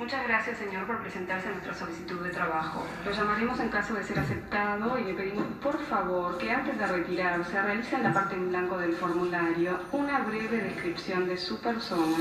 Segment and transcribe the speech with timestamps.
[0.00, 2.82] Muchas gracias, señor, por presentarse a nuestra solicitud de trabajo.
[3.04, 6.86] Lo llamaremos en caso de ser aceptado y le pedimos, por favor, que antes de
[6.86, 12.16] retirarse realice en la parte en blanco del formulario una breve descripción de su persona.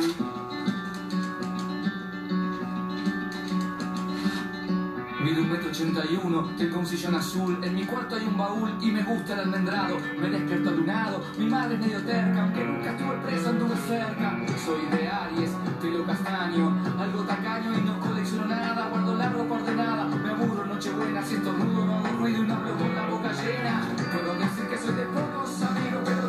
[5.30, 8.36] Mido un metro ochenta y uno, tengo un sillón azul, en mi cuarto hay un
[8.36, 10.00] baúl y me gusta el almendrado.
[10.20, 14.40] Me despierto lunado, mi madre es medio terca, aunque nunca estuve presa, anduve cerca.
[14.66, 18.90] Soy de Aries, pelo castaño, algo tacaño y no colecciono nada.
[18.90, 22.76] Guardo la ropa ordenada, me aburro, nochebuena, siento rudo, no hago ruido y no hablo
[22.76, 23.88] con la boca llena.
[24.12, 26.29] Puedo decir que soy de pocos amigos, pero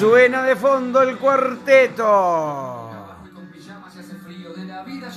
[0.00, 2.90] Suena de fondo el cuarteto.
[3.54, 4.54] Y hace frío.
[4.54, 5.10] De la vida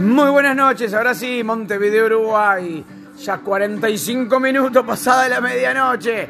[0.00, 2.84] Muy buenas noches, ahora sí, Montevideo, Uruguay.
[3.16, 6.28] Ya 45 minutos pasada la medianoche.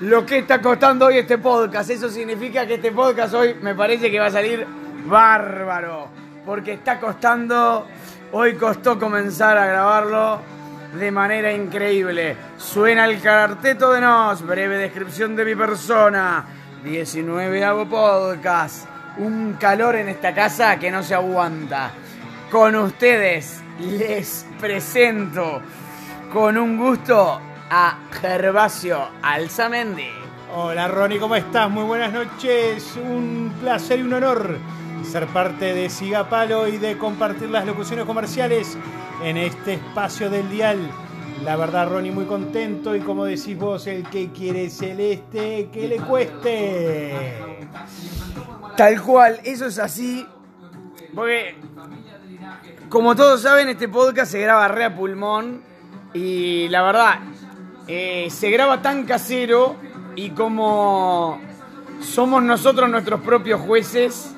[0.00, 4.10] Lo que está costando hoy este podcast, eso significa que este podcast hoy me parece
[4.10, 4.66] que va a salir
[5.06, 6.08] bárbaro.
[6.44, 7.86] Porque está costando,
[8.32, 10.40] hoy costó comenzar a grabarlo
[10.98, 12.36] de manera increíble.
[12.58, 16.44] Suena el carteto de Nos, breve descripción de mi persona.
[16.82, 18.88] 19 hago podcast.
[19.18, 21.92] Un calor en esta casa que no se aguanta.
[22.54, 25.60] Con ustedes les presento
[26.32, 30.06] con un gusto a Gervasio Alzamendi.
[30.54, 31.68] Hola Ronnie, ¿cómo estás?
[31.68, 32.96] Muy buenas noches.
[32.96, 34.56] Un placer y un honor
[35.02, 38.78] ser parte de Sigapalo y de compartir las locuciones comerciales
[39.24, 40.78] en este espacio del dial.
[41.42, 45.96] La verdad, Ronnie, muy contento y como decís vos, el que quiere celeste, que le
[45.96, 47.14] cueste.
[48.76, 50.24] Tal cual, eso es así.
[51.12, 51.56] Porque,
[52.88, 55.62] como todos saben, este podcast se graba re a pulmón.
[56.12, 57.18] Y la verdad,
[57.88, 59.76] eh, se graba tan casero.
[60.16, 61.40] Y como
[62.00, 64.34] somos nosotros nuestros propios jueces.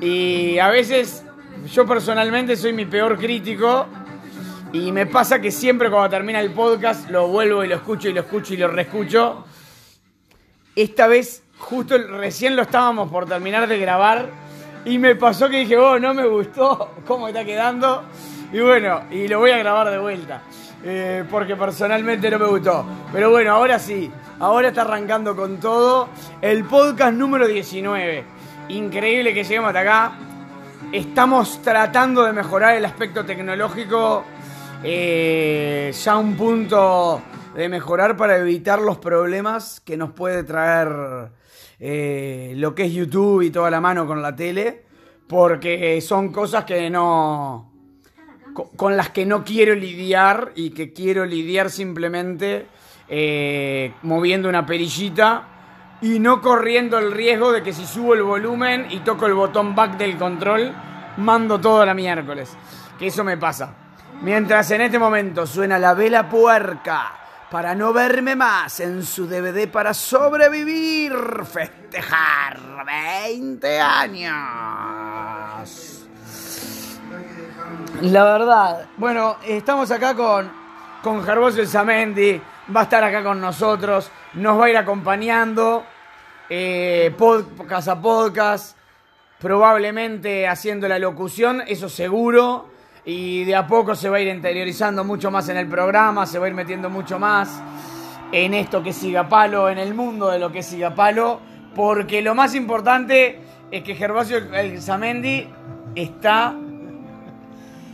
[0.00, 1.24] Y a veces,
[1.72, 3.86] yo personalmente soy mi peor crítico.
[4.72, 8.12] Y me pasa que siempre cuando termina el podcast lo vuelvo y lo escucho y
[8.12, 9.44] lo escucho y lo reescucho.
[10.74, 14.45] Esta vez, justo recién lo estábamos por terminar de grabar
[14.86, 18.04] y me pasó que dije, oh, no me gustó cómo está quedando.
[18.52, 20.42] Y bueno, y lo voy a grabar de vuelta.
[20.84, 22.84] eh, porque personalmente no me gustó.
[23.12, 24.10] Pero bueno, ahora sí.
[24.38, 26.08] Ahora está arrancando con todo.
[26.40, 28.24] El podcast número 19.
[28.68, 30.12] Increíble que lleguemos hasta acá.
[30.92, 34.24] Estamos tratando de mejorar el aspecto tecnológico.
[34.84, 37.20] eh, ya un punto
[37.54, 41.30] de mejorar para evitar los problemas que nos puede traer
[41.78, 44.84] eh, lo que es YouTube y toda la mano con la tele,
[45.26, 47.72] porque son cosas que no
[48.54, 52.66] co- con las que no quiero lidiar y que quiero lidiar simplemente
[53.08, 55.48] eh, moviendo una perillita
[56.00, 59.74] y no corriendo el riesgo de que si subo el volumen y toco el botón
[59.74, 60.72] back del control,
[61.16, 62.54] mando todo la miércoles.
[62.98, 63.74] Que eso me pasa.
[64.22, 67.12] Mientras en este momento suena la vela puerca
[67.50, 71.14] para no verme más en su DVD para sobrevivir,
[71.44, 74.32] festejar 20 años.
[78.02, 80.50] La verdad, bueno, estamos acá con,
[81.02, 82.40] con Gervosio El Zamendi,
[82.74, 85.84] va a estar acá con nosotros, nos va a ir acompañando,
[86.48, 88.76] eh, podcast a podcast,
[89.38, 92.75] probablemente haciendo la locución, eso seguro,
[93.06, 96.40] y de a poco se va a ir interiorizando mucho más en el programa, se
[96.40, 97.62] va a ir metiendo mucho más
[98.32, 101.40] en esto que siga palo, en el mundo de lo que siga palo,
[101.76, 103.38] porque lo más importante
[103.70, 105.46] es que Gervasio El Zamendi
[105.94, 106.56] está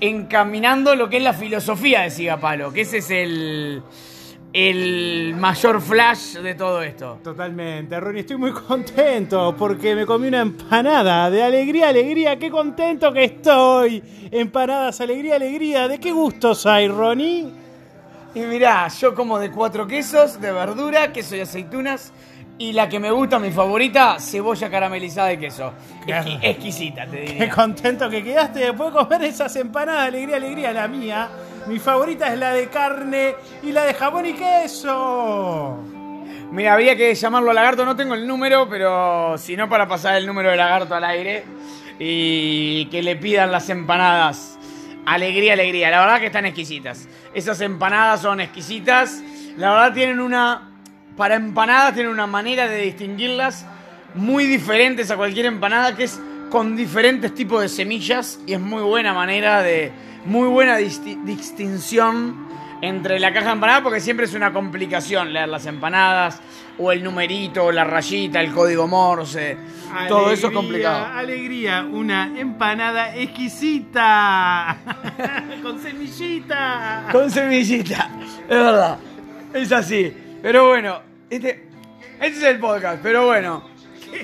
[0.01, 3.83] encaminando lo que es la filosofía de Sigapalo, que ese es el,
[4.53, 7.19] el mayor flash de todo esto.
[7.25, 13.13] Totalmente, Ronnie, estoy muy contento porque me comí una empanada de alegría, alegría, qué contento
[13.13, 14.03] que estoy.
[14.31, 17.51] Empanadas, alegría, alegría, ¿de qué gustos hay, Ronnie?
[18.35, 22.13] Y mirá, yo como de cuatro quesos, de verdura, queso y aceitunas.
[22.59, 25.73] Y la que me gusta, mi favorita, cebolla caramelizada de queso.
[26.07, 27.51] Exqui- exquisita, te Qué diría.
[27.51, 31.29] contento que quedaste después de comer esas empanadas, alegría, alegría, la mía.
[31.67, 35.79] Mi favorita es la de carne y la de jamón y queso.
[36.51, 40.17] Mira, habría que llamarlo a lagarto, no tengo el número, pero si no para pasar
[40.17, 41.45] el número de lagarto al aire
[41.99, 44.59] y que le pidan las empanadas.
[45.07, 45.91] Alegría, alegría.
[45.91, 47.09] La verdad que están exquisitas.
[47.33, 49.23] Esas empanadas son exquisitas.
[49.57, 50.69] La verdad tienen una...
[51.17, 53.67] Para empanadas tienen una manera de distinguirlas
[54.15, 56.21] muy diferentes a cualquier empanada que es
[56.53, 59.91] con diferentes tipos de semillas y es muy buena manera de...
[60.27, 62.47] Muy buena disti- distinción
[62.83, 66.41] entre la caja de empanadas porque siempre es una complicación leer las empanadas
[66.79, 69.57] o el numerito, la rayita, el código Morse.
[70.09, 71.07] Todo eso es complicado.
[71.07, 74.77] Alegría, una empanada exquisita.
[75.63, 77.09] Con semillita.
[77.11, 78.11] Con semillita,
[78.43, 78.99] es verdad.
[79.55, 80.15] Es así.
[80.43, 81.01] Pero bueno,
[81.31, 81.69] este,
[82.21, 83.72] este es el podcast, pero bueno.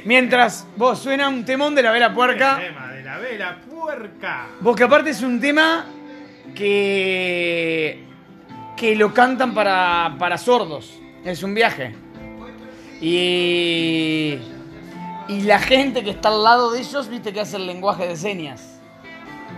[0.04, 4.46] Mientras vos suena un temón de la vela puerca, El tema de la vela puerca.
[4.60, 5.86] vos que aparte es un tema
[6.54, 8.04] que,
[8.76, 10.98] que lo cantan para, para sordos.
[11.24, 11.94] Es un viaje.
[13.00, 14.38] Y,
[15.28, 18.16] y la gente que está al lado de ellos, viste que hace el lenguaje de
[18.16, 18.74] señas.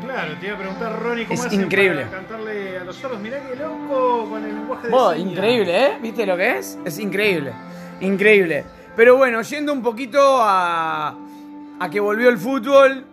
[0.05, 2.05] Claro, te iba a preguntar, Ronnie, ¿cómo Es hacen increíble.
[2.07, 3.21] para cantarle a los sordos?
[3.21, 5.31] Mirá qué loco con el lenguaje de Vos, señas.
[5.33, 5.99] increíble, ¿eh?
[6.01, 6.79] ¿Viste lo que es?
[6.85, 7.53] Es increíble.
[8.01, 8.65] Increíble.
[8.97, 11.15] Pero bueno, yendo un poquito a,
[11.79, 13.05] a que volvió el fútbol,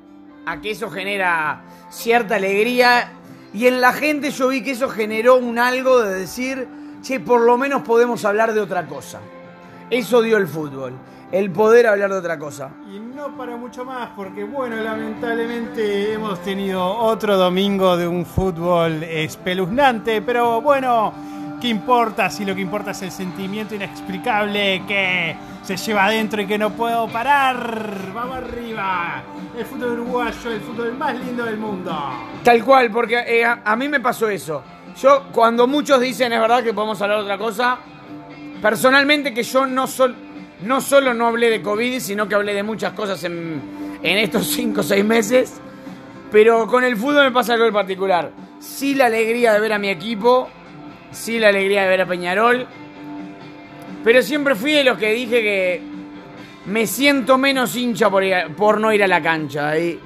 [0.45, 3.11] a que eso genera cierta alegría.
[3.53, 6.67] Y en la gente yo vi que eso generó un algo de decir,
[7.01, 9.19] che, por lo menos podemos hablar de otra cosa.
[9.89, 10.93] Eso dio el fútbol.
[11.31, 12.69] El poder hablar de otra cosa.
[12.93, 19.03] Y no para mucho más, porque bueno, lamentablemente hemos tenido otro domingo de un fútbol
[19.03, 21.13] espeluznante, pero bueno,
[21.61, 26.45] ¿qué importa si lo que importa es el sentimiento inexplicable que se lleva adentro y
[26.47, 28.11] que no puedo parar?
[28.13, 29.23] Vamos arriba,
[29.57, 31.91] el fútbol uruguayo, el fútbol más lindo del mundo.
[32.43, 34.63] Tal cual, porque eh, a, a mí me pasó eso.
[35.01, 37.77] Yo, cuando muchos dicen es verdad que podemos hablar de otra cosa,
[38.61, 40.15] personalmente que yo no, sol-
[40.63, 43.61] no solo no hablé de COVID, sino que hablé de muchas cosas en,
[44.01, 45.61] en estos 5 o 6 meses,
[46.31, 48.31] pero con el fútbol me pasa algo en particular.
[48.59, 50.49] Sí la alegría de ver a mi equipo,
[51.11, 52.67] sí la alegría de ver a Peñarol,
[54.03, 55.81] pero siempre fui de los que dije que
[56.65, 58.23] me siento menos hincha por,
[58.55, 59.77] por no ir a la cancha.
[59.77, 59.99] Y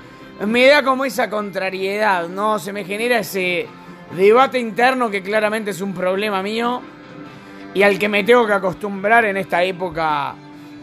[0.45, 2.59] me da como esa contrariedad, ¿no?
[2.59, 3.67] Se me genera ese
[4.15, 6.81] debate interno que claramente es un problema mío
[7.73, 10.35] y al que me tengo que acostumbrar en esta época,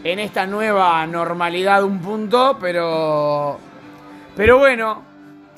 [0.03, 3.59] en esta nueva normalidad un punto, pero...
[4.35, 5.03] Pero bueno,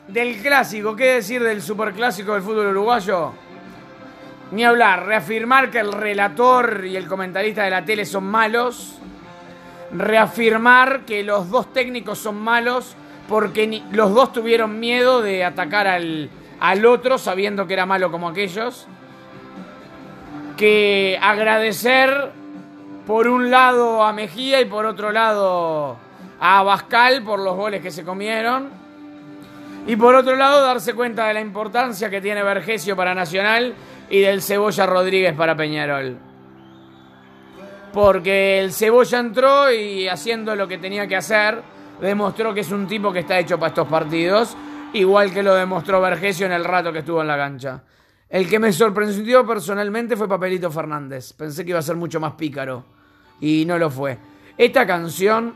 [0.08, 3.34] del clásico, ¿qué decir del superclásico del fútbol uruguayo?
[4.52, 8.98] Ni hablar, reafirmar que el relator y el comentarista de la tele son malos,
[9.94, 12.96] reafirmar que los dos técnicos son malos
[13.30, 18.28] porque los dos tuvieron miedo de atacar al, al otro sabiendo que era malo como
[18.28, 18.88] aquellos,
[20.58, 22.32] que agradecer
[23.08, 25.98] por un lado a Mejía y por otro lado
[26.40, 28.70] a Abascal por los goles que se comieron.
[29.88, 33.74] Y por otro lado, darse cuenta de la importancia que tiene Vergesio para Nacional
[34.12, 36.18] y del Cebolla Rodríguez para Peñarol.
[37.94, 41.64] Porque el Cebolla entró y haciendo lo que tenía que hacer,
[42.02, 44.56] demostró que es un tipo que está hecho para estos partidos,
[44.94, 47.84] igual que lo demostró Vergesio en el rato que estuvo en la cancha.
[48.30, 51.32] El que me sorprendió personalmente fue Papelito Fernández.
[51.34, 52.84] Pensé que iba a ser mucho más pícaro
[53.40, 54.18] y no lo fue.
[54.58, 55.56] Esta canción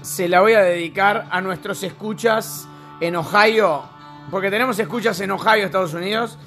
[0.00, 2.68] se la voy a dedicar a nuestros escuchas
[3.00, 3.84] en Ohio,
[4.32, 6.38] porque tenemos escuchas en Ohio, Estados Unidos.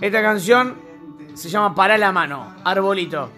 [0.00, 0.76] Esta canción
[1.34, 3.30] se llama Para la mano, Arbolito.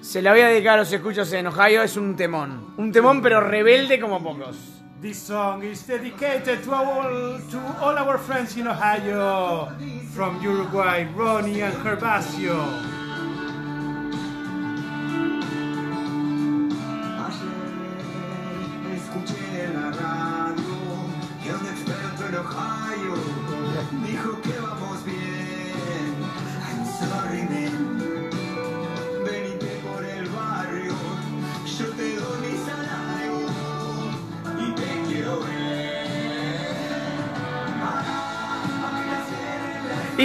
[0.00, 2.74] Se la voy a dedicar a los escuchas en Ohio, es un temón.
[2.76, 4.56] Un temón pero rebelde como pocos.
[5.00, 9.68] This song is dedicated to, our, to all our friends in Ohio,
[10.14, 13.01] from Uruguay, Ronnie and Gervasio.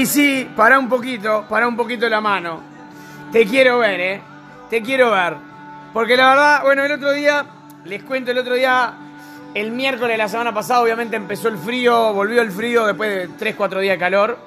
[0.08, 2.62] Sí, para un poquito, para un poquito la mano.
[3.32, 4.22] Te quiero ver, ¿eh?
[4.70, 5.36] Te quiero ver.
[5.94, 7.46] Porque la verdad, bueno, el otro día,
[7.86, 8.94] les cuento, el otro día,
[9.54, 13.28] el miércoles de la semana pasada, obviamente empezó el frío, volvió el frío después de
[13.38, 14.38] 3, 4 días de calor.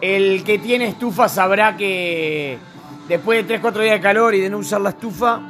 [0.00, 2.58] El que tiene estufa sabrá que
[3.08, 5.40] después de 3, 4 días de calor y de no usar la estufa,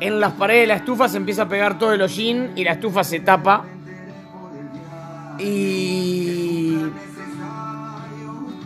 [0.00, 2.72] en las paredes de la estufa se empieza a pegar todo el hollín y la
[2.72, 3.64] estufa se tapa.
[5.38, 6.47] Y.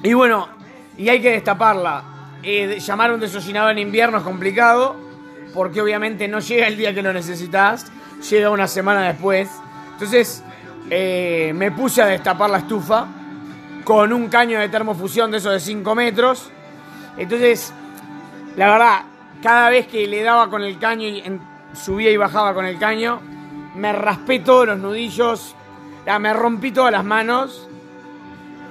[0.02, 0.48] Y bueno,
[0.96, 2.04] y hay que destaparla.
[2.42, 4.96] Eh, llamar a un desollinador en invierno es complicado,
[5.54, 7.90] porque obviamente no llega el día que lo necesitas,
[8.28, 9.48] llega una semana después.
[9.92, 10.42] Entonces,
[10.90, 13.06] eh, me puse a destapar la estufa
[13.84, 16.50] con un caño de termofusión de esos de 5 metros.
[17.16, 17.72] Entonces,
[18.56, 19.02] la verdad,
[19.42, 21.22] cada vez que le daba con el caño y
[21.74, 23.20] subía y bajaba con el caño,
[23.76, 25.54] me raspé todos los nudillos,
[26.20, 27.68] me rompí todas las manos.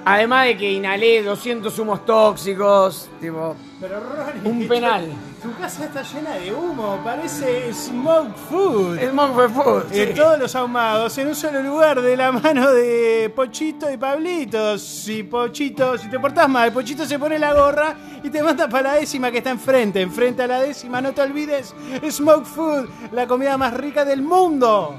[0.04, 5.08] Además de que inhalé 200 humos tóxicos, tipo, Pero Ronnie, un penal.
[5.40, 8.98] Tu casa está llena de humo, parece smoke food.
[8.98, 9.82] Smoke food.
[9.92, 10.14] Eh, sí.
[10.14, 14.76] todos los ahumados en un solo lugar de la mano de Pochito y Pablito.
[14.76, 17.94] Si Pochito, si te portás mal, Pochito se pone la gorra
[18.24, 20.00] y te manda para la décima que está enfrente.
[20.00, 21.74] Enfrente a la décima, no te olvides,
[22.10, 24.98] Smoke Food, la comida más rica del mundo.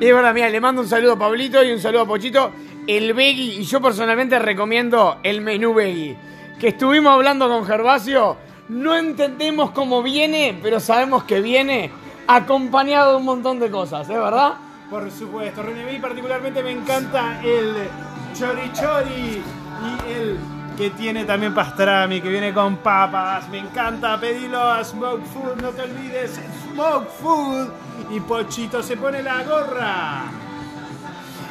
[0.00, 2.50] Y verdad, mira, le mando un saludo a Pablito y un saludo a Pochito.
[2.86, 6.16] El veggie, y yo personalmente recomiendo el menú veggie.
[6.58, 8.36] Que estuvimos hablando con Gervasio,
[8.68, 11.90] no entendemos cómo viene, pero sabemos que viene
[12.26, 14.54] acompañado de un montón de cosas, ¿es verdad?
[14.90, 17.88] Por supuesto, René, a mí particularmente me encanta el
[18.34, 19.42] chori chori
[19.82, 20.38] y el
[20.76, 23.48] que tiene también pastrami, que viene con papas.
[23.48, 26.40] Me encanta, pedilo a Smoke Food, no te olvides,
[26.72, 27.68] Smoke Food.
[28.10, 30.24] Y Pochito se pone la gorra.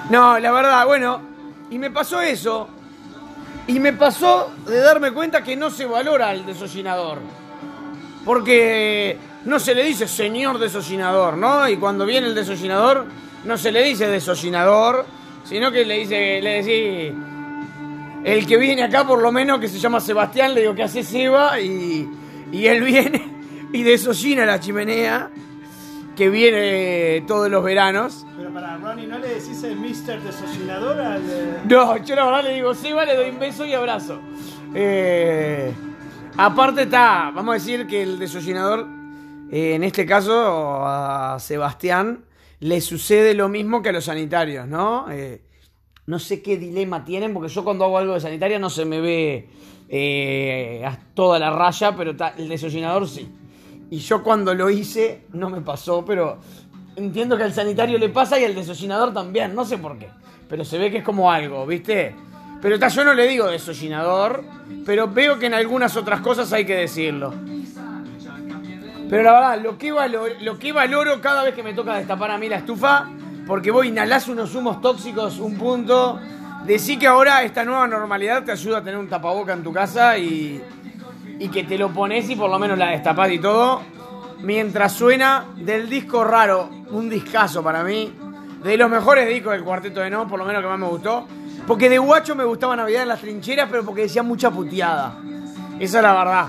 [0.09, 1.21] No, la verdad, bueno,
[1.69, 2.67] y me pasó eso.
[3.67, 7.19] Y me pasó de darme cuenta que no se valora al desollinador.
[8.25, 11.67] Porque no se le dice señor desollinador, ¿no?
[11.67, 13.05] Y cuando viene el desollinador,
[13.45, 15.05] no se le dice desollinador,
[15.43, 17.13] sino que le dice, le decís,
[18.23, 21.03] el que viene acá por lo menos, que se llama Sebastián, le digo que hace
[21.03, 22.07] Seba, y,
[22.51, 23.23] y él viene
[23.73, 25.29] y desollina la chimenea,
[26.21, 28.27] que viene todos los veranos.
[28.37, 30.21] Pero para Ronnie, ¿no le decís el Mr.
[30.21, 31.21] Desollinador al.
[31.67, 34.19] No, yo la verdad le digo, Seba, le doy un beso y abrazo.
[34.75, 35.73] Eh,
[36.37, 38.85] aparte está, vamos a decir que el desollinador,
[39.51, 42.23] eh, en este caso a Sebastián,
[42.59, 45.07] le sucede lo mismo que a los sanitarios, ¿no?
[45.09, 45.41] Eh,
[46.05, 49.01] no sé qué dilema tienen, porque yo cuando hago algo de sanitaria no se me
[49.01, 53.27] ve a toda la raya, pero ta- el desollinador sí.
[53.91, 56.37] Y yo cuando lo hice no me pasó, pero
[56.95, 60.09] entiendo que al sanitario le pasa y al desollinador también, no sé por qué.
[60.47, 62.15] Pero se ve que es como algo, ¿viste?
[62.61, 64.45] Pero yo no le digo desollinador,
[64.85, 67.33] pero veo que en algunas otras cosas hay que decirlo.
[69.09, 70.73] Pero la verdad, lo que, valoro, lo que
[71.21, 73.09] cada vez que me toca destapar a mí la estufa,
[73.45, 76.17] porque vos inhalás unos humos tóxicos, un punto.
[76.65, 80.17] Decí que ahora esta nueva normalidad te ayuda a tener un tapaboca en tu casa
[80.17, 80.63] y,
[81.41, 83.81] y que te lo pones y por lo menos la destapás y todo.
[84.43, 88.13] Mientras suena del disco raro, un discazo para mí,
[88.63, 91.27] de los mejores discos del Cuarteto de No, por lo menos que más me gustó.
[91.65, 95.17] Porque de guacho me gustaba Navidad en las trincheras, pero porque decía mucha puteada.
[95.79, 96.47] Esa es la verdad.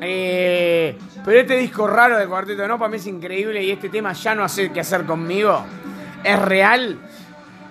[0.00, 3.88] Eh, pero este disco raro de Cuarteto de No para mí es increíble y este
[3.88, 5.64] tema ya no hace qué hacer conmigo.
[6.22, 6.96] Es real.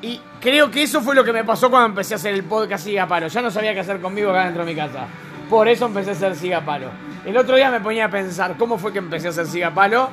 [0.02, 2.84] Y creo que eso fue lo que me pasó cuando empecé a hacer el podcast
[2.84, 3.28] Siga Palo.
[3.28, 5.08] Ya no sabía qué hacer conmigo acá dentro de mi casa.
[5.50, 6.88] Por eso empecé a hacer Siga Palo.
[7.26, 10.10] El otro día me ponía a pensar cómo fue que empecé a hacer Siga Palo.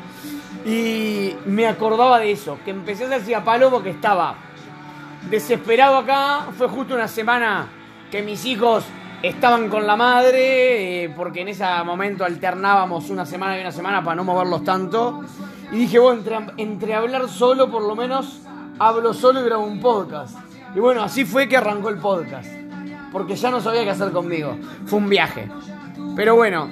[0.64, 4.34] Y me acordaba de eso, que empecé a hacer Siga Palo porque estaba
[5.30, 6.48] desesperado acá.
[6.56, 7.66] Fue justo una semana
[8.10, 8.84] que mis hijos
[9.22, 14.04] estaban con la madre, eh, porque en ese momento alternábamos una semana y una semana
[14.04, 15.22] para no moverlos tanto.
[15.72, 16.22] Y dije, bueno,
[16.58, 18.42] entre hablar solo, por lo menos
[18.78, 20.36] hablo solo y grabo un podcast.
[20.74, 22.62] Y bueno, así fue que arrancó el podcast.
[23.12, 24.57] Porque ya no sabía qué hacer conmigo.
[24.87, 25.49] Fue un viaje.
[26.16, 26.69] Pero bueno,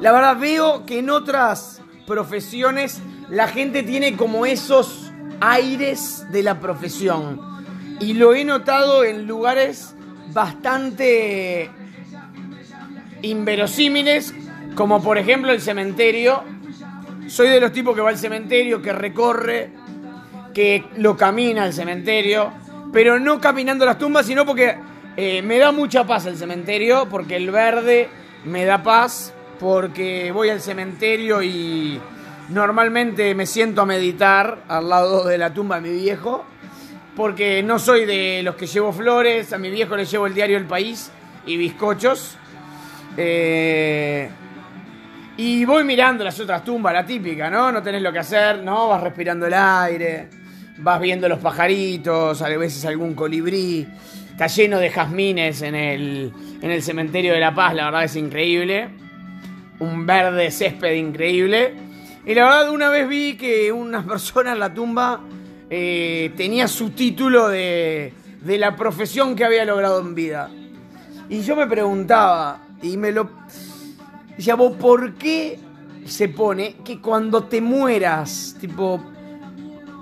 [0.00, 6.58] la verdad veo que en otras profesiones la gente tiene como esos aires de la
[6.58, 7.40] profesión.
[8.00, 9.94] Y lo he notado en lugares
[10.32, 11.70] bastante
[13.22, 14.34] inverosímiles,
[14.74, 16.42] como por ejemplo el cementerio.
[17.28, 19.70] Soy de los tipos que va al cementerio, que recorre,
[20.52, 22.52] que lo camina al cementerio,
[22.92, 24.76] pero no caminando las tumbas, sino porque
[25.16, 28.08] eh, me da mucha paz el cementerio, porque el verde
[28.44, 32.00] me da paz, porque voy al cementerio y
[32.48, 36.44] normalmente me siento a meditar al lado de la tumba de mi viejo.
[37.14, 40.56] porque no soy de los que llevo flores, a mi viejo le llevo el diario
[40.56, 41.10] El País
[41.46, 42.36] y bizcochos.
[43.16, 44.30] Eh,
[45.36, 47.70] y voy mirando las otras tumbas, la típica, ¿no?
[47.70, 48.88] No tenés lo que hacer, ¿no?
[48.88, 50.28] Vas respirando el aire,
[50.78, 53.86] vas viendo los pajaritos, a veces algún colibrí.
[54.32, 58.16] Está lleno de jazmines en el, en el cementerio de La Paz, la verdad es
[58.16, 58.88] increíble.
[59.78, 61.74] Un verde césped increíble.
[62.26, 65.20] Y la verdad, una vez vi que una persona en la tumba
[65.68, 70.50] eh, tenía su título de, de la profesión que había logrado en vida.
[71.28, 73.30] Y yo me preguntaba, y me lo.
[74.36, 75.58] Decía, vos, ¿por qué
[76.04, 79.02] se pone que cuando te mueras, tipo,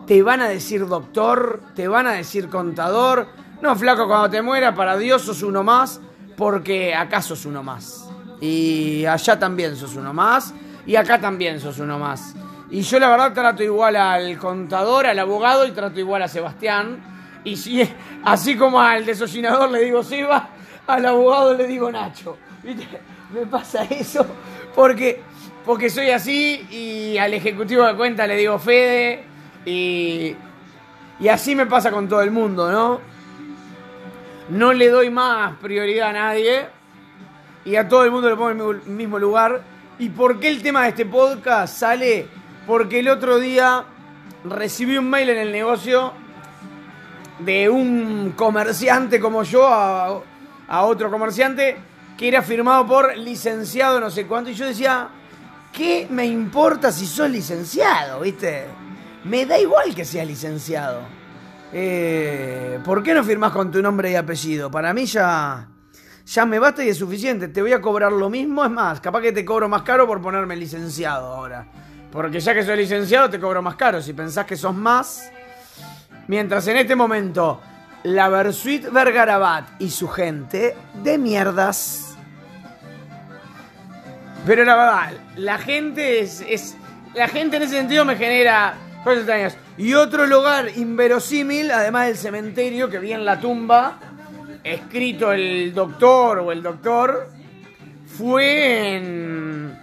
[0.07, 3.29] te van a decir doctor, te van a decir contador?
[3.63, 6.01] No, flaco, cuando te mueras, para Dios sos uno más,
[6.37, 8.09] porque acá sos uno más.
[8.41, 10.55] Y allá también sos uno más,
[10.87, 12.35] y acá también sos uno más.
[12.71, 17.05] Y yo la verdad trato igual al contador, al abogado, y trato igual a Sebastián.
[17.45, 17.87] Y
[18.25, 20.49] así como al desollinador le digo Seba,
[20.87, 22.39] al abogado le digo Nacho.
[22.63, 22.87] ¿Viste?
[23.33, 24.27] Me pasa eso
[24.75, 25.21] porque,
[25.65, 29.25] porque soy así y al ejecutivo de cuenta le digo Fede
[29.65, 30.35] y,
[31.21, 33.01] y así me pasa con todo el mundo, ¿no?
[34.51, 36.67] No le doy más prioridad a nadie
[37.65, 39.63] y a todo el mundo le pongo en el mismo lugar.
[40.01, 42.27] ¿Y por qué el tema de este podcast sale?
[42.67, 43.85] Porque el otro día
[44.43, 46.13] recibí un mail en el negocio
[47.39, 50.21] de un comerciante como yo a,
[50.83, 51.77] otro comerciante
[52.19, 54.51] que era firmado por licenciado no sé cuánto.
[54.51, 55.11] Y yo decía,
[55.73, 58.19] ¿qué me importa si sos licenciado?
[58.21, 58.65] ¿Viste?
[59.23, 61.20] Me da igual que seas licenciado.
[61.73, 64.71] Eh, ¿Por qué no firmás con tu nombre y apellido?
[64.71, 65.69] Para mí ya,
[66.27, 67.49] ya me basta y es suficiente.
[67.49, 68.65] Te voy a cobrar lo mismo.
[68.65, 71.67] Es más, capaz que te cobro más caro por ponerme licenciado ahora.
[72.11, 74.03] Porque ya que soy licenciado te cobro más caro.
[74.03, 75.31] Si pensás que sos más...
[76.27, 77.61] Mientras en este momento
[78.05, 82.17] la Versuit Vergarabat y su gente de mierdas.
[84.47, 86.77] Pero la verdad, la gente es,
[87.15, 88.75] La gente en ese sentido me genera.
[89.81, 93.99] Y otro lugar inverosímil, además del cementerio que vi en la tumba,
[94.63, 97.29] escrito el doctor o el doctor,
[98.19, 99.75] fue en,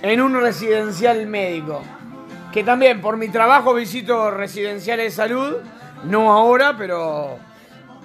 [0.00, 1.82] en un residencial médico.
[2.54, 5.56] Que también por mi trabajo visito residenciales de salud,
[6.04, 7.36] no ahora, pero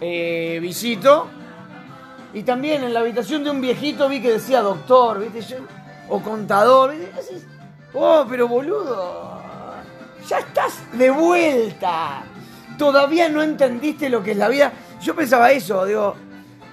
[0.02, 1.30] eh, visito.
[2.34, 5.40] Y también en la habitación de un viejito vi que decía doctor, ¿viste?
[5.40, 5.64] Yo-
[6.10, 6.92] o contador.
[6.98, 7.48] ¿viste?
[7.94, 9.33] Oh, pero boludo,
[10.28, 12.24] ya estás de vuelta.
[12.78, 14.72] Todavía no entendiste lo que es la vida.
[15.02, 16.16] Yo pensaba eso, digo,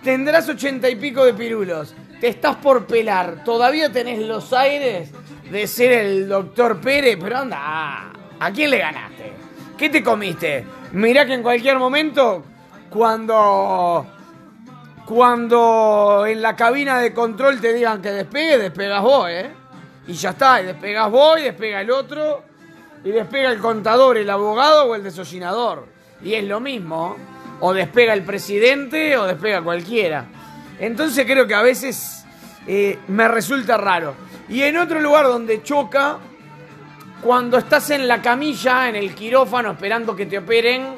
[0.02, 5.10] tendrás ochenta y pico de pirulos, te estás por pelar, todavía tenés los aires
[5.50, 9.32] de ser el doctor Pérez, pero anda, ¿a quién le ganaste?
[9.76, 10.64] ¿Qué te comiste?
[10.92, 12.44] Mirá que en cualquier momento,
[12.88, 14.06] cuando
[15.06, 19.50] cuando en la cabina de control te digan que despegue, despegas vos, ¿eh?
[20.06, 22.44] Y ya está, y despegas vos, y despega el otro,
[23.04, 25.86] y despega el contador, el abogado o el desollinador.
[26.22, 27.16] Y es lo mismo,
[27.60, 30.26] o despega el presidente o despega cualquiera.
[30.78, 32.24] Entonces creo que a veces
[32.66, 34.14] eh, me resulta raro.
[34.48, 36.18] Y en otro lugar donde choca,
[37.22, 40.94] cuando estás en la camilla, en el quirófano, esperando que te operen,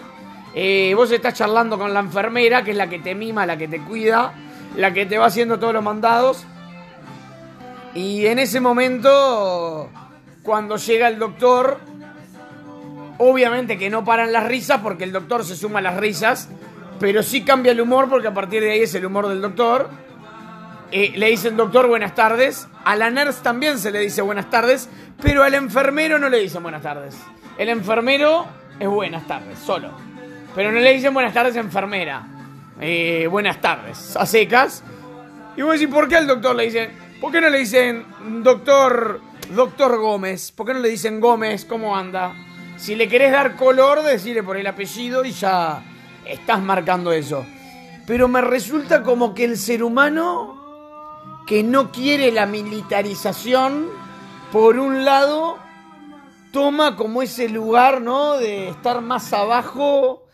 [0.55, 3.69] eh, vos estás charlando con la enfermera, que es la que te mima, la que
[3.69, 4.33] te cuida,
[4.77, 6.45] la que te va haciendo todos los mandados.
[7.95, 9.91] Y en ese momento,
[10.43, 11.81] cuando llega el doctor,
[13.23, 16.49] obviamente que no paran las risas porque el doctor se suma a las risas,
[16.99, 19.89] pero sí cambia el humor porque a partir de ahí es el humor del doctor.
[20.91, 24.89] Eh, le dicen doctor buenas tardes, a la nurse también se le dice buenas tardes,
[25.23, 27.17] pero al enfermero no le dicen buenas tardes.
[27.57, 28.47] El enfermero
[28.81, 29.93] es buenas tardes, solo.
[30.55, 32.27] Pero no le dicen buenas tardes enfermera.
[32.81, 34.83] Eh, buenas tardes, a secas.
[35.57, 36.91] Y vos decís, ¿por qué al doctor le dicen?
[37.21, 38.05] ¿Por qué no le dicen
[38.43, 39.21] doctor,
[39.55, 40.51] doctor Gómez?
[40.51, 41.65] ¿Por qué no le dicen Gómez?
[41.65, 42.35] ¿Cómo anda?
[42.83, 45.85] Si le querés dar color, decirle por el apellido y ya
[46.27, 47.47] estás marcando eso.
[48.09, 53.89] Pero me resulta como que el ser humano que no quiere la militarización,
[54.51, 55.59] por un lado,
[56.51, 58.39] toma como ese lugar, ¿no?
[58.39, 60.27] De estar más abajo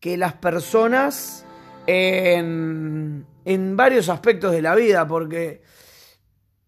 [0.00, 1.46] que las personas
[1.86, 5.62] en, en varios aspectos de la vida, porque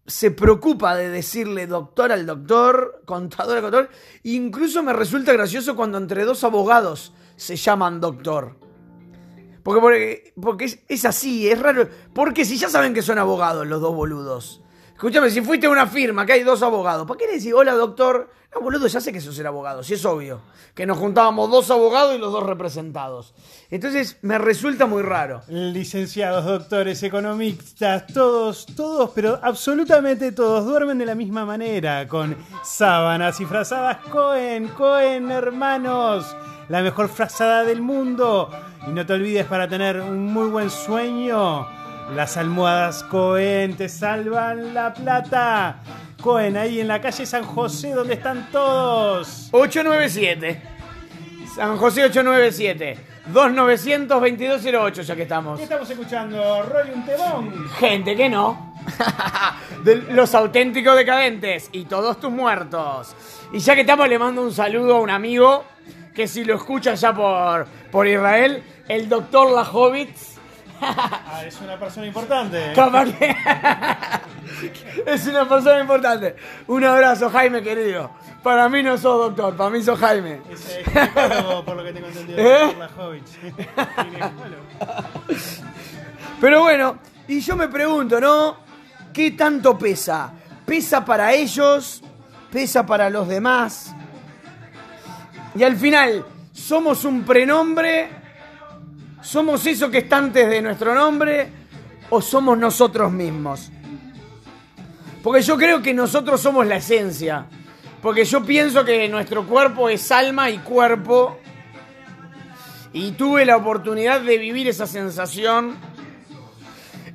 [0.07, 3.89] se preocupa de decirle doctor al doctor, contador al contador.
[4.23, 8.57] Incluso me resulta gracioso cuando entre dos abogados se llaman doctor.
[9.63, 11.89] Porque, porque, porque es, es así, es raro.
[12.13, 14.61] Porque si ya saben que son abogados los dos boludos.
[14.95, 17.73] Escúchame, si fuiste a una firma que hay dos abogados, ¿para qué le decís, hola
[17.73, 18.29] doctor?
[18.53, 20.39] No, boludo, ya sé que sos el abogado, si es obvio.
[20.73, 23.33] Que nos juntábamos dos abogados y los dos representados.
[23.69, 25.41] Entonces me resulta muy raro.
[25.49, 33.37] Licenciados, doctores, economistas, todos, todos, pero absolutamente todos duermen de la misma manera, con sábanas
[33.41, 36.33] y frazadas Cohen, Cohen, hermanos,
[36.69, 38.49] la mejor frazada del mundo.
[38.87, 41.67] Y no te olvides para tener un muy buen sueño,
[42.13, 45.81] las almohadas Cohen te salvan la plata.
[46.21, 49.49] Cohen, ahí en la calle San José, donde están todos.
[49.51, 50.61] 897.
[51.55, 52.97] San José 897.
[53.27, 55.57] 2900 2208 ya que estamos.
[55.57, 56.63] ¿Qué estamos escuchando?
[56.63, 57.69] Roy un.
[57.71, 58.75] Gente que no.
[59.83, 63.15] De los auténticos decadentes y todos tus muertos.
[63.51, 65.65] Y ya que estamos, le mando un saludo a un amigo
[66.13, 70.34] que si lo escucha ya por, por Israel, el doctor Lajovitz.
[70.81, 72.73] Ah, es una persona importante.
[72.75, 73.35] Capaz que-
[75.05, 76.35] es una persona importante.
[76.67, 78.11] Un abrazo, Jaime querido.
[78.43, 80.41] Para mí no sos doctor, para mí sos Jaime.
[80.51, 82.39] Es ginecólogo, por lo que tengo entendido.
[82.39, 82.67] ¿Eh?
[82.67, 84.63] Ginecólogo.
[86.41, 88.57] Pero bueno, y yo me pregunto, ¿no?
[89.13, 90.31] ¿Qué tanto pesa?
[90.65, 92.03] ¿Pesa para ellos?
[92.51, 93.95] ¿Pesa para los demás?
[95.55, 98.09] Y al final, ¿somos un prenombre?
[99.25, 101.47] ¿Somos eso que está antes de nuestro nombre?
[102.11, 103.71] ¿O somos nosotros mismos?
[105.23, 107.47] Porque yo creo que nosotros somos la esencia.
[108.03, 111.39] Porque yo pienso que nuestro cuerpo es alma y cuerpo.
[112.93, 115.75] Y tuve la oportunidad de vivir esa sensación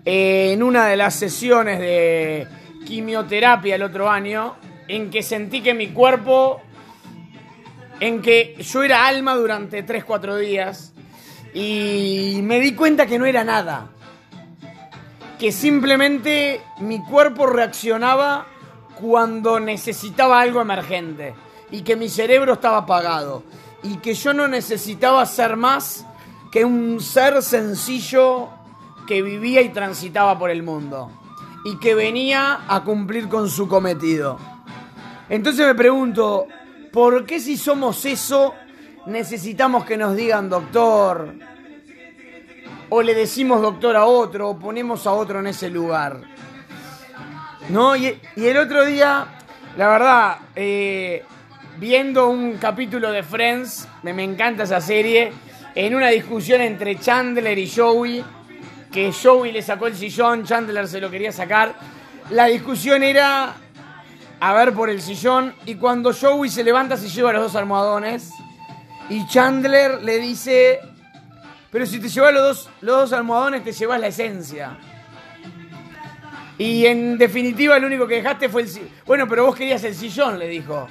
[0.05, 2.49] eh, en una de las sesiones de
[2.87, 4.57] quimioterapia el otro año,
[4.89, 6.61] en que sentí que mi cuerpo,
[8.01, 10.93] en que yo era alma durante 3-4 días,
[11.55, 13.91] y me di cuenta que no era nada,
[15.39, 18.47] que simplemente mi cuerpo reaccionaba
[19.01, 21.35] cuando necesitaba algo emergente,
[21.71, 23.43] y que mi cerebro estaba apagado,
[23.83, 26.05] y que yo no necesitaba ser más
[26.51, 28.49] que un ser sencillo
[29.07, 31.11] que vivía y transitaba por el mundo.
[31.65, 34.39] Y que venía a cumplir con su cometido.
[35.29, 36.47] Entonces me pregunto,
[36.93, 38.55] ¿por qué si somos eso
[39.07, 41.35] necesitamos que nos digan doctor?
[42.89, 46.21] O le decimos doctor a otro, o ponemos a otro en ese lugar.
[47.69, 47.97] ¿No?
[47.97, 49.27] Y, el otro día,
[49.77, 51.25] la verdad, eh,
[51.79, 55.33] viendo un capítulo de Friends, me, me encanta esa serie,
[55.75, 58.25] en una discusión entre Chandler y Joey,
[58.91, 61.75] que Joey le sacó el sillón, Chandler se lo quería sacar.
[62.31, 63.55] La discusión era
[64.41, 68.33] a ver por el sillón y cuando Joey se levanta se lleva los dos almohadones
[69.11, 70.81] y Chandler le dice,
[71.71, 74.79] pero si te llevas los dos, los dos almohadones te llevas la esencia.
[76.57, 78.91] Y en definitiva lo único que dejaste fue el sillón.
[79.05, 80.87] Bueno, pero vos querías el sillón, le dijo.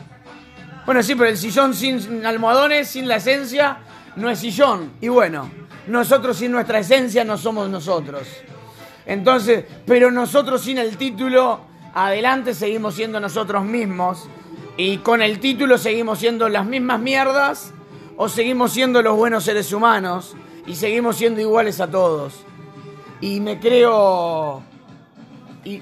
[0.86, 3.78] Bueno, sí, pero el sillón sin almohadones, sin la esencia,
[4.18, 4.92] no es sillón.
[5.00, 5.50] Y bueno,
[5.88, 8.28] nosotros sin nuestra esencia no somos nosotros.
[9.06, 11.62] Entonces, pero nosotros sin el título,
[11.94, 14.28] adelante seguimos siendo nosotros mismos.
[14.76, 17.74] Y con el título seguimos siendo las mismas mierdas
[18.22, 20.36] o seguimos siendo los buenos seres humanos
[20.68, 22.34] y seguimos siendo iguales a todos.
[23.22, 24.62] Y me creo...
[25.64, 25.82] Y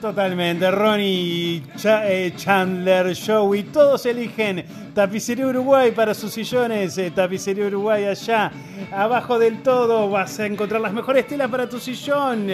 [0.00, 7.66] Totalmente, Ronnie, Cha- eh, Chandler, Joey, todos eligen Tapicería Uruguay para sus sillones, eh, Tapicería
[7.66, 8.52] Uruguay allá,
[8.92, 12.46] abajo del todo vas a encontrar las mejores telas para tu sillón.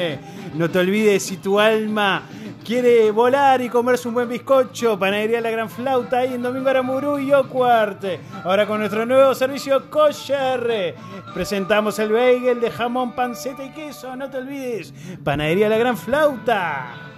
[0.54, 2.22] No te olvides si tu alma
[2.64, 7.18] quiere volar y comerse un buen bizcocho, Panadería La Gran Flauta ahí en Domingo Aramurú
[7.18, 8.04] y Ocuart.
[8.42, 10.94] Ahora con nuestro nuevo servicio kosher,
[11.34, 17.10] presentamos el bagel de jamón, panceta y queso, no te olvides, Panadería La Gran Flauta.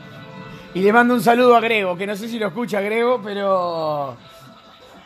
[0.75, 4.17] Y le mando un saludo a Grego, que no sé si lo escucha Grego, pero.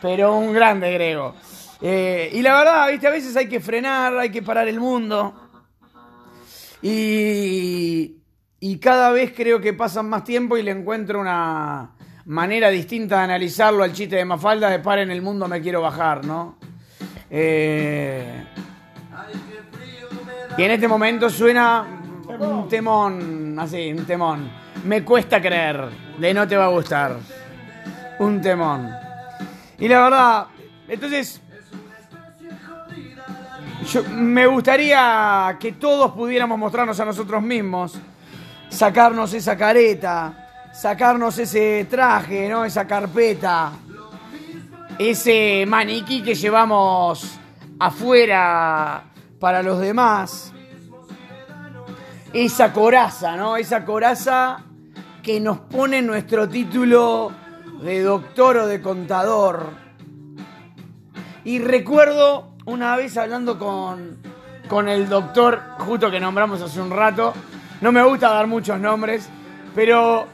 [0.01, 1.35] Pero un grande Grego.
[1.81, 5.33] Eh, y la verdad, viste, a veces hay que frenar, hay que parar el mundo.
[6.81, 8.17] Y.
[8.63, 11.95] Y cada vez creo que pasan más tiempo y le encuentro una
[12.25, 15.81] manera distinta de analizarlo al chiste de Mafalda de par en el mundo me quiero
[15.81, 16.57] bajar, ¿no?
[17.29, 18.45] Eh,
[20.57, 21.87] y en este momento suena
[22.39, 24.60] un temón, así, un temón.
[24.83, 27.17] Me cuesta creer, de no te va a gustar.
[28.19, 28.89] Un temón.
[29.77, 30.47] Y la verdad,
[30.87, 31.41] entonces,
[34.11, 37.97] me gustaría que todos pudiéramos mostrarnos a nosotros mismos,
[38.69, 42.63] sacarnos esa careta, sacarnos ese traje, ¿no?
[42.65, 43.71] Esa carpeta,
[44.97, 47.39] ese maniquí que llevamos
[47.79, 49.03] afuera
[49.39, 50.53] para los demás
[52.33, 53.57] esa coraza, ¿no?
[53.57, 54.63] Esa coraza
[55.21, 57.31] que nos pone nuestro título
[57.81, 59.69] de doctor o de contador.
[61.43, 64.17] Y recuerdo una vez hablando con,
[64.67, 67.33] con el doctor, justo que nombramos hace un rato,
[67.81, 69.29] no me gusta dar muchos nombres,
[69.73, 70.27] pero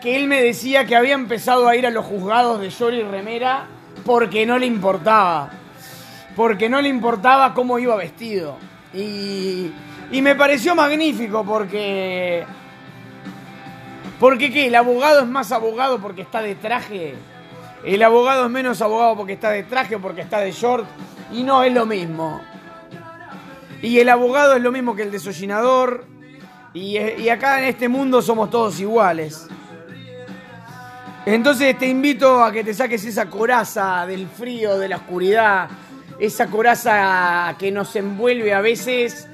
[0.00, 3.66] que él me decía que había empezado a ir a los juzgados de Yori Remera
[4.04, 5.50] porque no le importaba.
[6.36, 8.56] Porque no le importaba cómo iba vestido.
[8.94, 9.72] Y,
[10.12, 12.46] y me pareció magnífico porque...
[14.20, 17.14] Porque qué, el abogado es más abogado porque está de traje.
[17.84, 20.86] El abogado es menos abogado porque está de traje o porque está de short.
[21.32, 22.40] Y no es lo mismo.
[23.82, 26.04] Y el abogado es lo mismo que el desollinador.
[26.74, 29.46] Y, y acá en este mundo somos todos iguales.
[31.26, 35.68] Entonces te invito a que te saques esa coraza del frío, de la oscuridad,
[36.18, 39.28] esa coraza que nos envuelve a veces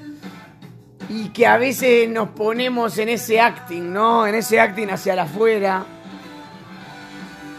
[1.09, 4.25] y que a veces nos ponemos en ese acting, ¿no?
[4.25, 5.85] En ese acting hacia el afuera,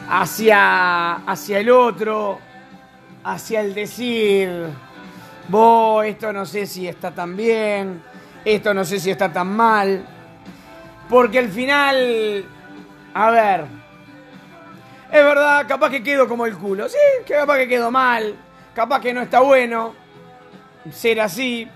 [0.09, 2.39] hacia, hacia el otro,
[3.25, 4.51] hacia el decir,
[5.49, 8.03] vos, esto no sé si está tan bien,
[8.45, 10.05] esto no sé si está tan mal,
[11.09, 12.45] porque al final,
[13.15, 13.65] a ver,
[15.11, 16.89] es verdad, capaz que quedo como el culo.
[16.89, 18.35] Sí, que capaz que quedo mal.
[18.75, 19.95] Capaz que no está bueno
[20.93, 21.69] ser así.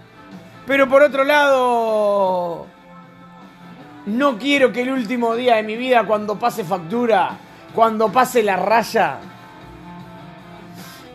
[0.67, 2.67] Pero por otro lado,
[4.07, 7.39] no quiero que el último día de mi vida, cuando pase factura,
[7.75, 9.19] cuando pase la raya,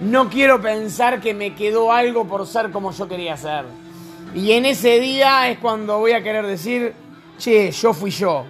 [0.01, 3.65] no quiero pensar que me quedó algo por ser como yo quería ser.
[4.33, 6.93] Y en ese día es cuando voy a querer decir,
[7.37, 8.45] che, yo fui yo.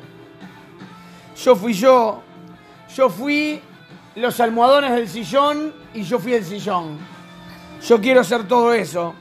[1.36, 2.23] Yo fui yo
[2.95, 3.62] yo fui
[4.15, 6.97] los almohadones del sillón y yo fui el sillón.
[7.86, 9.13] Yo quiero hacer todo eso.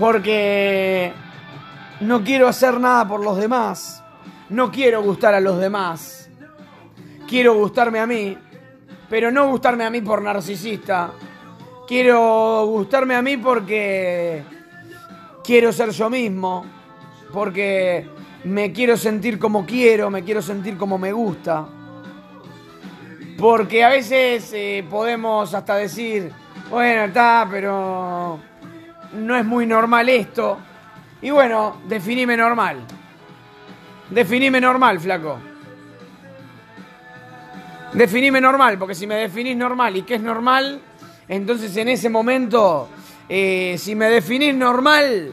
[0.00, 1.12] Porque
[2.00, 4.02] no quiero hacer nada por los demás.
[4.48, 6.30] No quiero gustar a los demás.
[7.28, 8.36] Quiero gustarme a mí.
[9.10, 11.12] Pero no gustarme a mí por narcisista.
[11.86, 14.42] Quiero gustarme a mí porque
[15.44, 16.64] quiero ser yo mismo.
[17.30, 18.08] Porque
[18.44, 21.66] me quiero sentir como quiero, me quiero sentir como me gusta.
[23.36, 26.32] Porque a veces eh, podemos hasta decir,
[26.70, 28.49] bueno, está, pero
[29.14, 30.58] no es muy normal esto.
[31.22, 32.78] Y bueno, definime normal.
[34.10, 35.38] Definime normal, flaco.
[37.92, 40.80] Definime normal, porque si me definís normal y qué es normal,
[41.28, 42.88] entonces en ese momento,
[43.28, 45.32] eh, si me definís normal,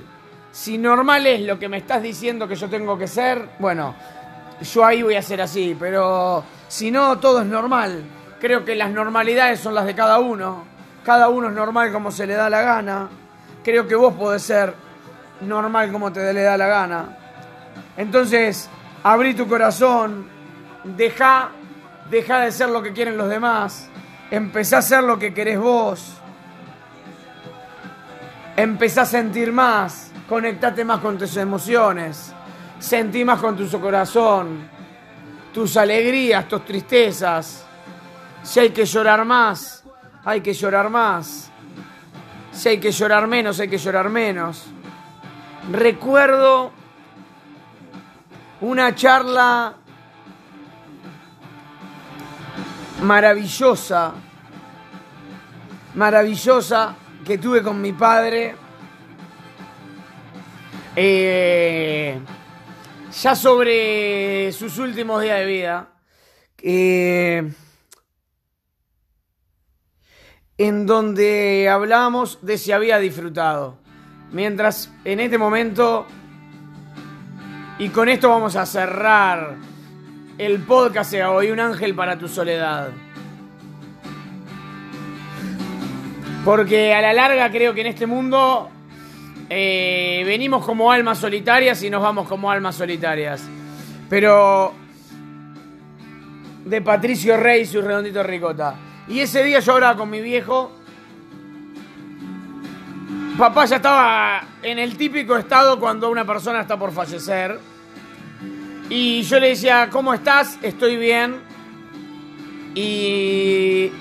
[0.52, 3.94] si normal es lo que me estás diciendo que yo tengo que ser, bueno,
[4.62, 8.04] yo ahí voy a ser así, pero si no, todo es normal.
[8.40, 10.66] Creo que las normalidades son las de cada uno.
[11.04, 13.10] Cada uno es normal como se le da la gana.
[13.68, 14.74] Creo que vos podés ser
[15.42, 17.18] normal como te le da la gana.
[17.98, 18.70] Entonces,
[19.04, 20.26] abrí tu corazón,
[20.86, 21.50] deja,
[22.10, 23.90] deja de ser lo que quieren los demás,
[24.32, 26.14] empezá a ser lo que querés vos,
[28.56, 32.32] empezá a sentir más, conectate más con tus emociones,
[32.80, 34.66] sentí más con tu corazón,
[35.54, 37.66] tus alegrías, tus tristezas.
[38.44, 39.84] Si hay que llorar más,
[40.24, 41.52] hay que llorar más.
[42.58, 44.66] Si hay que llorar menos, hay que llorar menos.
[45.72, 46.72] Recuerdo
[48.62, 49.76] una charla
[53.04, 54.12] maravillosa,
[55.94, 58.56] maravillosa que tuve con mi padre.
[60.96, 62.20] eh,
[63.22, 65.90] ya sobre sus últimos días de vida.
[66.64, 67.54] eh,
[70.58, 73.78] en donde hablábamos de si había disfrutado.
[74.32, 76.06] Mientras en este momento,
[77.78, 79.56] y con esto vamos a cerrar
[80.38, 82.90] el podcast de hoy, Un ángel para tu soledad.
[86.44, 88.70] Porque a la larga creo que en este mundo
[89.50, 93.44] eh, venimos como almas solitarias y nos vamos como almas solitarias.
[94.10, 94.74] Pero
[96.66, 98.87] de Patricio Rey y su redondito ricota.
[99.10, 100.72] Y ese día yo hablaba con mi viejo.
[103.38, 107.60] Papá ya estaba en el típico estado cuando una persona está por fallecer.
[108.90, 110.58] Y yo le decía, ¿cómo estás?
[110.62, 111.36] Estoy bien.
[112.76, 113.92] Y.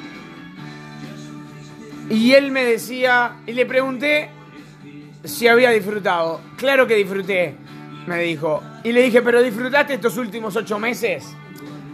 [2.09, 4.31] Y él me decía, y le pregunté
[5.25, 6.40] si había disfrutado.
[6.57, 7.57] Claro que disfruté,
[8.07, 8.62] me dijo.
[8.85, 11.37] Y le dije, ¿pero disfrutaste estos últimos ocho meses?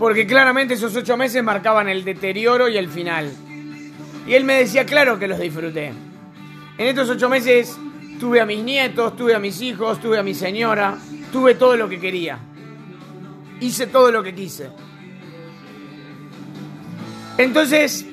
[0.02, 3.32] Porque claramente esos ocho meses marcaban el deterioro y el final.
[4.26, 5.92] Y él me decía, claro que los disfruté.
[6.76, 7.78] En estos ocho meses
[8.18, 10.98] tuve a mis nietos, tuve a mis hijos, tuve a mi señora,
[11.30, 12.36] tuve todo lo que quería.
[13.60, 14.70] hice todo lo que quise.
[17.38, 18.04] Entonces,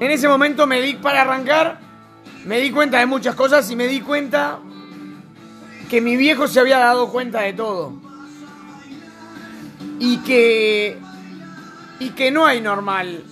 [0.00, 1.78] en ese momento me di para arrancar,
[2.44, 4.58] me di cuenta de muchas cosas y me di cuenta
[5.88, 7.92] que mi viejo se había dado cuenta de todo.
[10.00, 10.98] Y que
[12.00, 13.22] y que no hay normal,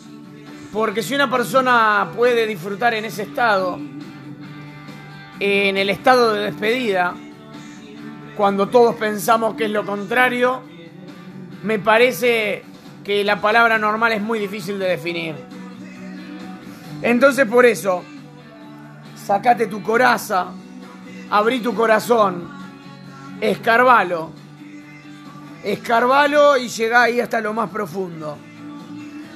[0.72, 3.80] porque si una persona puede disfrutar en ese estado,
[5.40, 7.14] en el estado de despedida,
[8.36, 10.62] cuando todos pensamos que es lo contrario,
[11.62, 12.62] me parece
[13.02, 15.34] que la palabra normal es muy difícil de definir.
[17.00, 18.04] Entonces por eso,
[19.16, 20.48] sacate tu coraza,
[21.30, 22.48] abrí tu corazón,
[23.40, 24.30] escarbalo,
[25.64, 28.36] escarbalo y llegá ahí hasta lo más profundo.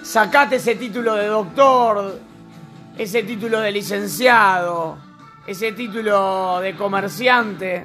[0.03, 2.19] Sacate ese título de doctor,
[2.99, 4.99] ese título de licenciado,
[5.47, 7.85] ese título de comerciante,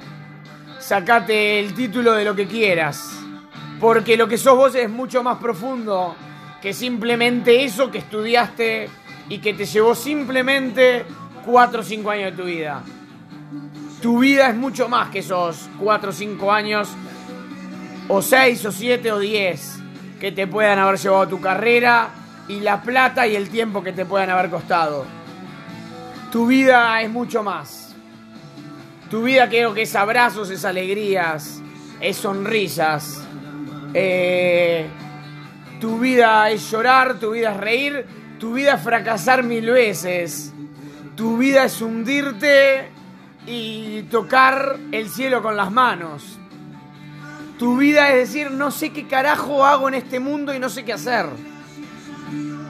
[0.80, 3.20] sacate el título de lo que quieras.
[3.80, 6.16] Porque lo que sos vos es mucho más profundo
[6.60, 8.90] que simplemente eso que estudiaste
[9.28, 11.04] y que te llevó simplemente
[11.46, 12.82] 4 o 5 años de tu vida.
[14.02, 16.88] Tu vida es mucho más que esos 4 o 5 años,
[18.08, 19.77] o 6 o 7 o 10
[20.20, 22.10] que te puedan haber llevado tu carrera
[22.48, 25.04] y la plata y el tiempo que te puedan haber costado.
[26.32, 27.94] Tu vida es mucho más.
[29.10, 31.62] Tu vida creo que es abrazos, es alegrías,
[32.00, 33.22] es sonrisas.
[33.94, 34.86] Eh,
[35.80, 38.06] tu vida es llorar, tu vida es reír,
[38.38, 40.52] tu vida es fracasar mil veces.
[41.16, 42.90] Tu vida es hundirte
[43.46, 46.37] y tocar el cielo con las manos.
[47.58, 50.84] Tu vida es decir, no sé qué carajo hago en este mundo y no sé
[50.84, 51.26] qué hacer.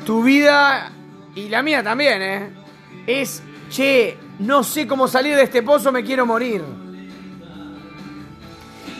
[0.06, 0.90] Tu vida,
[1.34, 2.50] y la mía también, ¿eh?
[3.06, 6.62] es, che, no sé cómo salir de este pozo, me quiero morir.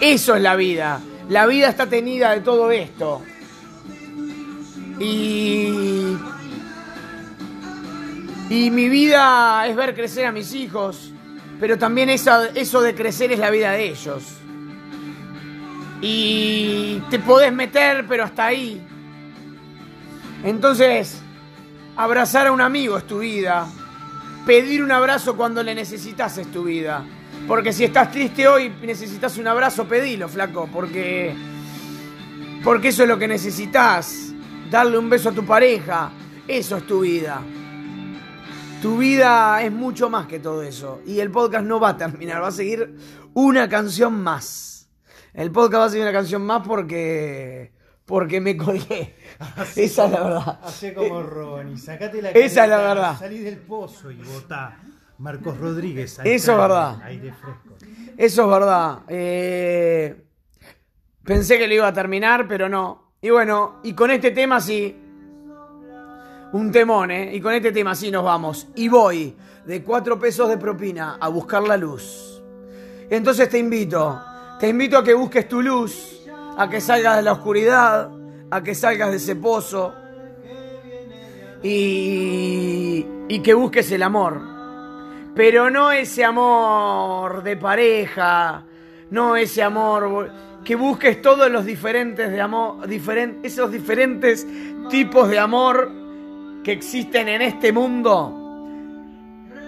[0.01, 1.01] Eso es la vida.
[1.31, 3.23] La vida está tenida de todo esto.
[5.01, 6.17] Y.
[8.51, 11.13] Y mi vida es ver crecer a mis hijos,
[11.61, 14.23] pero también esa- eso de crecer es la vida de ellos.
[16.01, 18.81] Y te podés meter, pero hasta ahí.
[20.45, 21.21] Entonces,
[21.97, 23.67] abrazar a un amigo es tu vida.
[24.47, 27.05] Pedir un abrazo cuando le necesitas es tu vida.
[27.47, 30.69] Porque si estás triste hoy y necesitas un abrazo, pedilo, flaco.
[30.73, 31.35] Porque,
[32.63, 34.33] porque eso es lo que necesitas.
[34.71, 36.11] Darle un beso a tu pareja.
[36.47, 37.43] Eso es tu vida.
[38.81, 41.01] Tu vida es mucho más que todo eso.
[41.05, 42.41] Y el podcast no va a terminar.
[42.41, 42.95] Va a seguir
[43.35, 44.78] una canción más.
[45.35, 47.73] El podcast va a seguir una canción más porque.
[48.05, 49.17] Porque me colgué.
[49.77, 50.61] Esa es la verdad.
[50.63, 53.19] Hacé como Ronnie, sacate la Esa es la verdad.
[53.19, 54.79] Salí del pozo y votá.
[55.19, 56.19] Marcos Rodríguez.
[56.25, 57.03] Eso es verdad.
[57.03, 57.77] Aire fresco.
[58.17, 58.99] Eso es verdad.
[59.09, 60.25] Eh,
[61.23, 63.13] pensé que lo iba a terminar, pero no.
[63.21, 64.97] Y bueno, y con este tema sí.
[66.53, 67.35] Un temón, ¿eh?
[67.35, 68.69] Y con este tema sí nos vamos.
[68.75, 69.37] Y voy
[69.67, 72.43] de cuatro pesos de propina a buscar la luz.
[73.11, 74.19] Entonces te invito,
[74.61, 78.11] te invito a que busques tu luz, a que salgas de la oscuridad,
[78.51, 79.95] a que salgas de ese pozo
[81.63, 84.41] y, que busques el amor.
[85.35, 88.65] Pero no ese amor de pareja,
[89.11, 90.31] no ese amor
[90.65, 94.47] que busques todos los diferentes de amor, diferen- esos diferentes
[94.91, 95.91] tipos de amor
[96.65, 98.35] que existen en este mundo,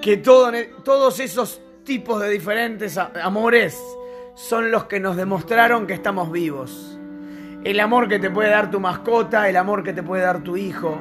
[0.02, 0.52] que todo-
[0.84, 3.80] todos esos tipos de diferentes amores
[4.40, 6.98] son los que nos demostraron que estamos vivos.
[7.62, 10.56] El amor que te puede dar tu mascota, el amor que te puede dar tu
[10.56, 10.98] hijo,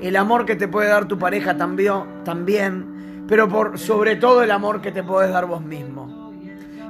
[0.00, 4.50] el amor que te puede dar tu pareja también, también pero por sobre todo el
[4.50, 6.32] amor que te puedes dar vos mismo.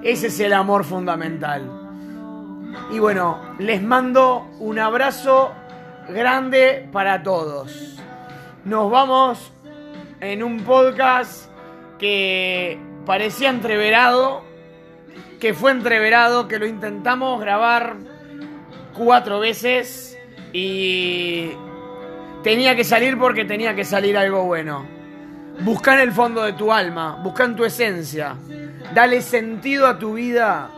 [0.02, 1.62] Ese es el amor fundamental.
[2.90, 5.52] Y bueno, les mando un abrazo
[6.08, 8.00] grande para todos.
[8.64, 9.52] Nos vamos
[10.20, 11.50] en un podcast
[11.98, 14.51] que parecía entreverado,
[15.42, 17.96] que fue entreverado, que lo intentamos grabar
[18.96, 20.16] cuatro veces
[20.52, 21.50] y
[22.44, 24.86] tenía que salir porque tenía que salir algo bueno.
[25.58, 28.36] Busca en el fondo de tu alma, busca en tu esencia,
[28.94, 30.70] dale sentido a tu vida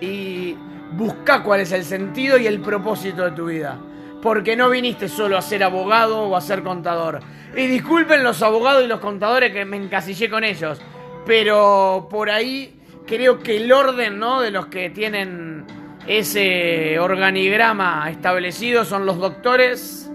[0.00, 0.56] y
[0.92, 3.78] busca cuál es el sentido y el propósito de tu vida.
[4.22, 7.20] Porque no viniste solo a ser abogado o a ser contador.
[7.54, 10.80] Y disculpen los abogados y los contadores que me encasillé con ellos.
[11.26, 12.79] Pero por ahí
[13.10, 14.40] creo que el orden ¿no?
[14.40, 15.64] de los que tienen
[16.06, 20.08] ese organigrama establecido son los doctores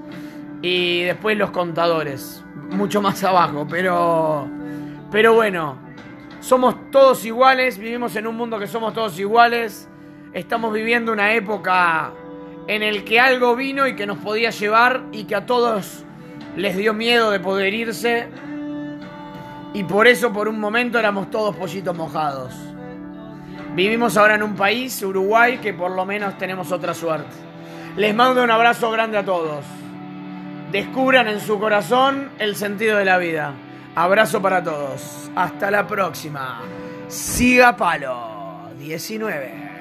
[0.62, 2.42] y después los contadores.
[2.70, 4.48] Mucho más abajo, pero.
[5.12, 5.78] Pero bueno,
[6.40, 9.90] somos todos iguales, vivimos en un mundo que somos todos iguales.
[10.34, 12.14] Estamos viviendo una época
[12.68, 16.06] en el que algo vino y que nos podía llevar y que a todos
[16.56, 18.30] les dio miedo de poder irse.
[19.74, 22.75] Y por eso por un momento éramos todos pollitos mojados.
[23.76, 27.36] Vivimos ahora en un país, Uruguay, que por lo menos tenemos otra suerte.
[27.98, 29.66] Les mando un abrazo grande a todos.
[30.72, 33.54] Descubran en su corazón el sentido de la vida.
[33.94, 35.30] Abrazo para todos.
[35.36, 36.62] Hasta la próxima.
[37.10, 39.75] Siga Palo 19.